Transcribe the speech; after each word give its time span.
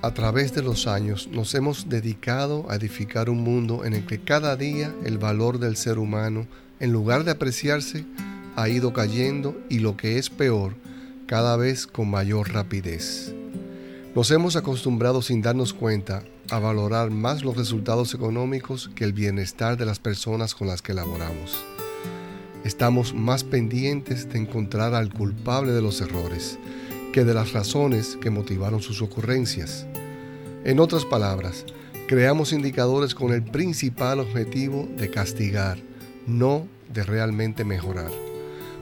a 0.00 0.14
través 0.14 0.54
de 0.54 0.62
los 0.62 0.86
años 0.86 1.28
nos 1.28 1.54
hemos 1.54 1.88
dedicado 1.88 2.70
a 2.70 2.76
edificar 2.76 3.28
un 3.28 3.42
mundo 3.42 3.84
en 3.84 3.94
el 3.94 4.06
que 4.06 4.20
cada 4.20 4.56
día 4.56 4.94
el 5.04 5.18
valor 5.18 5.58
del 5.58 5.76
ser 5.76 5.98
humano, 5.98 6.46
en 6.78 6.92
lugar 6.92 7.24
de 7.24 7.32
apreciarse, 7.32 8.04
ha 8.54 8.68
ido 8.68 8.92
cayendo 8.92 9.60
y 9.68 9.80
lo 9.80 9.96
que 9.96 10.18
es 10.18 10.30
peor, 10.30 10.76
cada 11.26 11.56
vez 11.56 11.86
con 11.86 12.08
mayor 12.10 12.52
rapidez. 12.52 13.34
Nos 14.14 14.30
hemos 14.30 14.56
acostumbrado 14.56 15.20
sin 15.20 15.42
darnos 15.42 15.74
cuenta 15.74 16.22
a 16.50 16.58
valorar 16.58 17.10
más 17.10 17.42
los 17.42 17.56
resultados 17.56 18.14
económicos 18.14 18.90
que 18.94 19.04
el 19.04 19.12
bienestar 19.12 19.76
de 19.76 19.84
las 19.84 19.98
personas 19.98 20.54
con 20.54 20.68
las 20.68 20.80
que 20.80 20.94
laboramos. 20.94 21.64
Estamos 22.64 23.14
más 23.14 23.44
pendientes 23.44 24.28
de 24.28 24.38
encontrar 24.38 24.94
al 24.94 25.12
culpable 25.12 25.72
de 25.72 25.82
los 25.82 26.00
errores 26.00 26.58
que 27.12 27.24
de 27.24 27.34
las 27.34 27.52
razones 27.52 28.16
que 28.20 28.30
motivaron 28.30 28.80
sus 28.80 29.02
ocurrencias. 29.02 29.86
En 30.64 30.80
otras 30.80 31.04
palabras, 31.04 31.64
creamos 32.06 32.52
indicadores 32.52 33.14
con 33.14 33.32
el 33.32 33.42
principal 33.42 34.20
objetivo 34.20 34.88
de 34.96 35.10
castigar, 35.10 35.78
no 36.26 36.66
de 36.92 37.02
realmente 37.04 37.64
mejorar. 37.64 38.10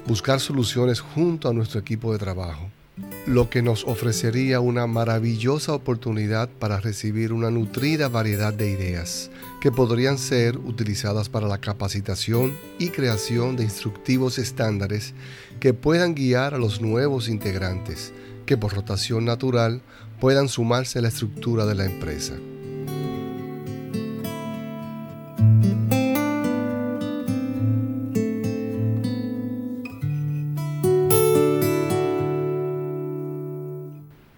Buscar 0.06 0.40
soluciones 0.40 1.00
junto 1.00 1.48
a 1.48 1.52
nuestro 1.52 1.80
equipo 1.80 2.12
de 2.12 2.18
trabajo 2.18 2.70
lo 3.26 3.50
que 3.50 3.60
nos 3.60 3.84
ofrecería 3.84 4.60
una 4.60 4.86
maravillosa 4.86 5.72
oportunidad 5.72 6.48
para 6.48 6.80
recibir 6.80 7.32
una 7.32 7.50
nutrida 7.50 8.08
variedad 8.08 8.54
de 8.54 8.70
ideas 8.70 9.30
que 9.60 9.72
podrían 9.72 10.16
ser 10.16 10.56
utilizadas 10.58 11.28
para 11.28 11.48
la 11.48 11.58
capacitación 11.58 12.56
y 12.78 12.90
creación 12.90 13.56
de 13.56 13.64
instructivos 13.64 14.38
estándares 14.38 15.12
que 15.58 15.74
puedan 15.74 16.14
guiar 16.14 16.54
a 16.54 16.58
los 16.58 16.80
nuevos 16.80 17.28
integrantes 17.28 18.12
que 18.46 18.56
por 18.56 18.72
rotación 18.74 19.24
natural 19.24 19.82
puedan 20.20 20.48
sumarse 20.48 21.00
a 21.00 21.02
la 21.02 21.08
estructura 21.08 21.66
de 21.66 21.74
la 21.74 21.84
empresa. 21.84 22.34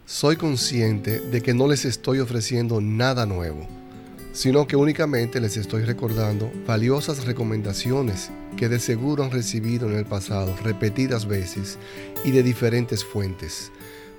Soy 0.08 0.36
consciente 0.36 1.20
de 1.20 1.42
que 1.42 1.52
no 1.52 1.68
les 1.68 1.84
estoy 1.84 2.20
ofreciendo 2.20 2.80
nada 2.80 3.26
nuevo, 3.26 3.68
sino 4.32 4.66
que 4.66 4.74
únicamente 4.74 5.38
les 5.38 5.58
estoy 5.58 5.84
recordando 5.84 6.50
valiosas 6.66 7.26
recomendaciones 7.26 8.30
que 8.56 8.70
de 8.70 8.80
seguro 8.80 9.22
han 9.22 9.30
recibido 9.30 9.86
en 9.86 9.98
el 9.98 10.06
pasado 10.06 10.56
repetidas 10.64 11.26
veces 11.26 11.78
y 12.24 12.30
de 12.30 12.42
diferentes 12.42 13.04
fuentes, 13.04 13.70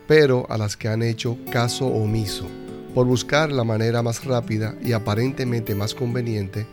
pero 0.08 0.46
a 0.52 0.60
las 0.60 0.78
que 0.78 0.90
han 0.90 1.02
hecho 1.02 1.40
caso 1.52 1.88
omiso 1.88 2.46
por 2.94 3.08
buscar 3.08 3.52
la 3.52 3.64
manera 3.64 4.04
más 4.04 4.26
rápida 4.26 4.76
y 4.84 4.92
aparentemente 4.92 5.74
más 5.74 5.96
conveniente 5.96 6.68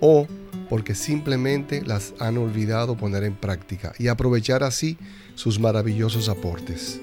o 0.00 0.26
porque 0.70 0.94
simplemente 0.94 1.82
las 1.82 2.14
han 2.18 2.38
olvidado 2.38 2.96
poner 2.96 3.24
en 3.24 3.36
práctica 3.36 3.92
y 3.98 4.08
aprovechar 4.08 4.62
así 4.62 4.96
sus 5.34 5.60
maravillosos 5.60 6.30
aportes. 6.30 7.02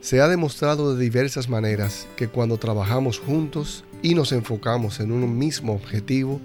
Se 0.00 0.20
ha 0.20 0.28
demostrado 0.28 0.94
de 0.94 1.02
diversas 1.02 1.48
maneras 1.48 2.06
que 2.16 2.28
cuando 2.28 2.56
trabajamos 2.56 3.18
juntos 3.18 3.84
y 4.02 4.14
nos 4.14 4.32
enfocamos 4.32 5.00
en 5.00 5.10
un 5.10 5.36
mismo 5.36 5.74
objetivo, 5.74 6.40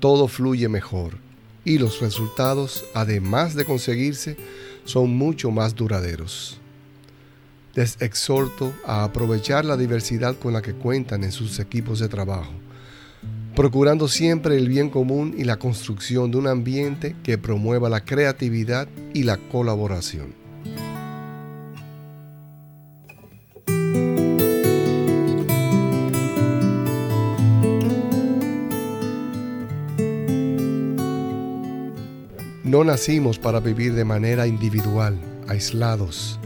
todo 0.00 0.28
fluye 0.28 0.68
mejor 0.68 1.24
y 1.64 1.78
los 1.78 2.00
resultados, 2.00 2.84
además 2.94 3.54
de 3.54 3.64
conseguirse, 3.64 4.36
son 4.84 5.16
mucho 5.16 5.50
más 5.50 5.74
duraderos. 5.74 6.58
Les 7.74 8.00
exhorto 8.00 8.72
a 8.86 9.02
aprovechar 9.02 9.64
la 9.64 9.76
diversidad 9.76 10.36
con 10.36 10.52
la 10.52 10.62
que 10.62 10.74
cuentan 10.74 11.24
en 11.24 11.32
sus 11.32 11.58
equipos 11.58 11.98
de 11.98 12.08
trabajo, 12.08 12.52
procurando 13.56 14.06
siempre 14.08 14.56
el 14.56 14.68
bien 14.68 14.90
común 14.90 15.34
y 15.36 15.44
la 15.44 15.58
construcción 15.58 16.30
de 16.30 16.36
un 16.36 16.46
ambiente 16.46 17.16
que 17.24 17.38
promueva 17.38 17.88
la 17.88 18.04
creatividad 18.04 18.86
y 19.12 19.24
la 19.24 19.38
colaboración. 19.38 20.43
No 32.64 32.82
nacimos 32.82 33.38
para 33.38 33.60
vivir 33.60 33.92
de 33.92 34.06
manera 34.06 34.46
individual, 34.46 35.18
aislados. 35.48 36.40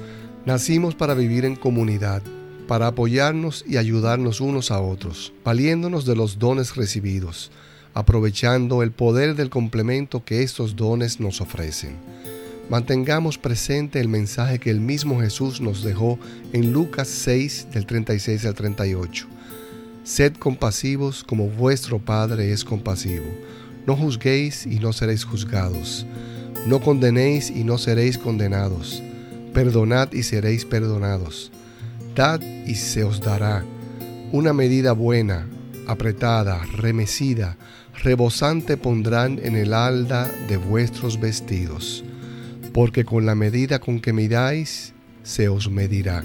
Nacimos 0.47 0.97
para 0.97 1.15
vivir 1.15 1.45
en 1.45 1.55
comunidad, 1.55 2.23
para 2.67 2.89
apoyarnos 2.89 3.65
y 3.69 3.77
ayudarnos 3.77 4.41
unos 4.41 4.73
a 4.73 4.81
otros, 4.81 5.33
valiéndonos 5.45 6.06
de 6.06 6.17
los 6.17 6.41
dones 6.41 6.75
recibidos, 6.75 7.53
aprovechando 7.95 8.83
el 8.83 8.91
poder 8.91 9.37
del 9.37 9.49
complemento 9.49 10.25
que 10.25 10.43
estos 10.43 10.75
dones 10.75 11.21
nos 11.21 11.41
ofrecen. 11.41 11.95
Mantengamos 12.69 13.39
presente 13.39 14.00
el 14.00 14.09
mensaje 14.09 14.59
que 14.59 14.71
el 14.71 14.81
mismo 14.81 15.21
Jesús 15.21 15.61
nos 15.61 15.85
dejó 15.85 16.19
en 16.53 16.73
Lucas 16.73 17.06
6 17.06 17.69
del 17.73 17.87
36 17.87 18.45
al 18.45 18.55
38. 18.55 19.29
Sed 20.03 20.35
compasivos 20.35 21.23
como 21.23 21.47
vuestro 21.47 22.00
Padre 22.00 22.50
es 22.50 22.65
compasivo. 22.65 23.27
No 23.88 23.97
juzguéis 23.97 24.66
y 24.66 24.81
no 24.81 24.93
seréis 24.93 25.25
juzgados. 25.25 26.04
No 26.66 26.78
condenéis 26.78 27.49
y 27.49 27.65
no 27.65 27.78
seréis 27.78 28.19
condenados. 28.19 29.03
Perdonad 29.54 30.12
y 30.12 30.25
seréis 30.25 30.66
perdonados. 30.66 31.50
Dad 32.15 32.43
y 32.66 32.75
se 32.75 33.03
os 33.03 33.19
dará. 33.22 33.65
Una 34.31 34.53
medida 34.53 34.93
buena, 34.93 35.49
apretada, 35.87 36.60
remecida, 36.76 37.56
rebosante 38.03 38.76
pondrán 38.76 39.41
en 39.43 39.56
el 39.56 39.72
alda 39.72 40.31
de 40.49 40.59
vuestros 40.59 41.19
vestidos, 41.19 42.05
porque 42.75 43.06
con 43.06 43.25
la 43.25 43.34
medida 43.34 43.78
con 43.78 44.00
que 44.00 44.12
midáis, 44.12 44.93
se 45.22 45.49
os 45.49 45.70
medirá. 45.70 46.22